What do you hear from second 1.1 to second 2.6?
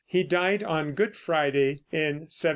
Friday in 1750.